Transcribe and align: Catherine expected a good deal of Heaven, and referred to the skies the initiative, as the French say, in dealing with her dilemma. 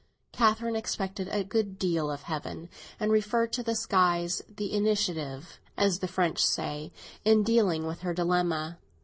Catherine 0.31 0.75
expected 0.75 1.27
a 1.29 1.43
good 1.43 1.77
deal 1.77 2.09
of 2.09 2.23
Heaven, 2.23 2.69
and 2.99 3.11
referred 3.11 3.53
to 3.53 3.61
the 3.61 3.75
skies 3.75 4.41
the 4.49 4.73
initiative, 4.73 5.59
as 5.77 5.99
the 5.99 6.07
French 6.07 6.43
say, 6.43 6.91
in 7.23 7.43
dealing 7.43 7.85
with 7.85 7.99
her 7.99 8.15
dilemma. 8.15 8.79